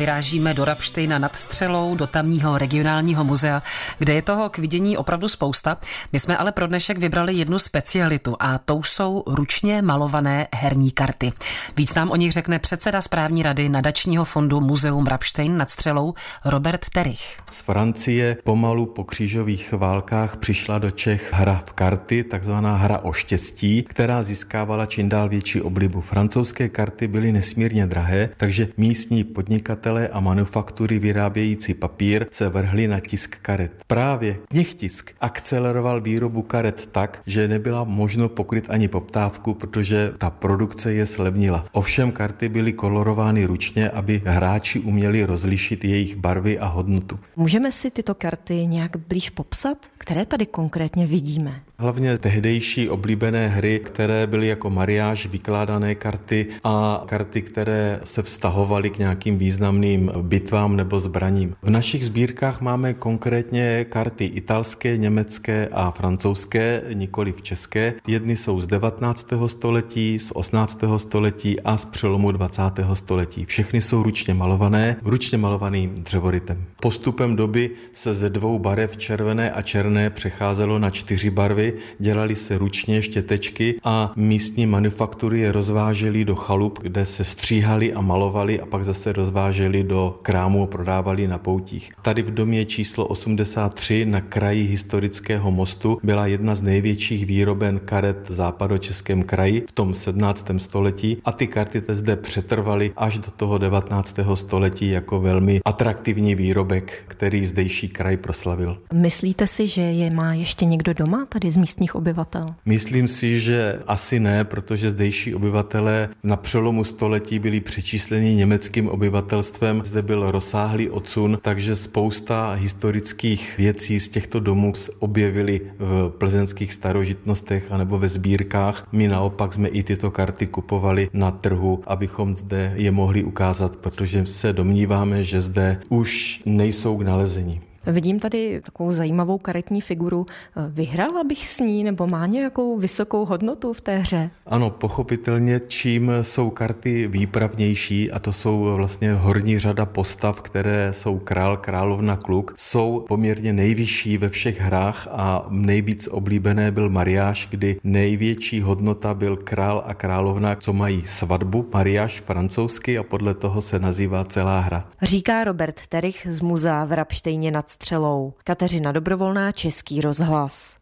[0.00, 3.62] Vyrážíme do Rapštejna nad Střelou, do tamního regionálního muzea,
[3.98, 5.76] kde je toho k vidění opravdu spousta.
[6.12, 11.32] My jsme ale pro dnešek vybrali jednu specialitu a tou jsou ručně malované herní karty.
[11.76, 16.86] Víc nám o nich řekne předseda správní rady nadačního fondu Muzeum Rapštejn nad Střelou Robert
[16.94, 17.36] Terich.
[17.50, 23.12] Z Francie pomalu po křížových válkách přišla do Čech hra v karty, takzvaná hra o
[23.12, 26.00] štěstí, která získávala čím dál větší oblibu.
[26.00, 32.88] Francouzské karty byly nesmírně drahé, takže místní podnikatel podnikatelé a manufaktury vyrábějící papír se vrhli
[32.88, 33.72] na tisk karet.
[33.86, 40.92] Právě knihtisk akceleroval výrobu karet tak, že nebyla možno pokryt ani poptávku, protože ta produkce
[40.92, 41.64] je slevnila.
[41.72, 47.18] Ovšem karty byly kolorovány ručně, aby hráči uměli rozlišit jejich barvy a hodnotu.
[47.36, 49.86] Můžeme si tyto karty nějak blíž popsat?
[49.98, 51.62] Které tady konkrétně vidíme?
[51.78, 58.90] Hlavně tehdejší oblíbené hry, které byly jako mariáž, vykládané karty a karty, které se vztahovaly
[58.90, 61.54] k nějakým významným bitvám nebo zbraním.
[61.62, 67.94] V našich sbírkách máme konkrétně karty italské, německé a francouzské, nikoli v české.
[68.06, 69.28] Jedny jsou z 19.
[69.46, 70.84] století, z 18.
[70.96, 72.62] století a z přelomu 20.
[72.94, 73.44] století.
[73.44, 76.64] Všechny jsou ručně malované, ručně malovaným dřevoritem.
[76.80, 81.65] Postupem doby se ze dvou barev červené a černé přecházelo na čtyři barvy
[81.98, 88.00] dělali se ručně štětečky a místní manufaktury je rozvážely do chalup, kde se stříhali a
[88.00, 91.92] malovali a pak zase rozváželi do krámu a prodávali na poutích.
[92.02, 98.28] Tady v domě číslo 83 na kraji historického mostu byla jedna z největších výroben karet
[98.28, 100.50] v západočeském kraji v tom 17.
[100.58, 104.16] století a ty karty zde přetrvaly až do toho 19.
[104.34, 108.78] století jako velmi atraktivní výrobek, který zdejší kraj proslavil.
[108.92, 112.54] Myslíte si, že je má ještě někdo doma tady z místních obyvatel?
[112.64, 119.82] Myslím si, že asi ne, protože zdejší obyvatelé na přelomu století byli přečísleni německým obyvatelstvem.
[119.84, 127.72] Zde byl rozsáhlý odsun, takže spousta historických věcí z těchto domů objevili v plzeňských starožitnostech
[127.72, 128.88] anebo ve sbírkách.
[128.92, 134.26] My naopak jsme i tyto karty kupovali na trhu, abychom zde je mohli ukázat, protože
[134.26, 137.60] se domníváme, že zde už nejsou k nalezení.
[137.86, 140.26] Vidím tady takovou zajímavou karetní figuru.
[140.68, 144.30] Vyhrála bych s ní nebo má nějakou vysokou hodnotu v té hře?
[144.46, 151.18] Ano, pochopitelně, čím jsou karty výpravnější, a to jsou vlastně horní řada postav, které jsou
[151.18, 157.80] král, královna, kluk, jsou poměrně nejvyšší ve všech hrách a nejvíc oblíbené byl mariáš, kdy
[157.84, 163.78] největší hodnota byl král a královna, co mají svatbu, mariáš francouzsky a podle toho se
[163.78, 164.88] nazývá celá hra.
[165.02, 168.32] Říká Robert Terich z muzea v Rapštejně nad střelou.
[168.44, 170.76] Kateřina Dobrovolná, Český rozhlas.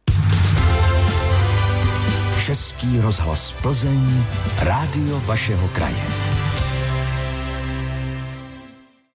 [2.47, 4.25] Český rozhlas Plzeň,
[4.62, 6.33] rádio vašeho kraje.